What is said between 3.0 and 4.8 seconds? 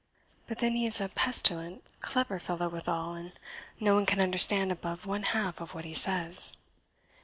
and no one can understand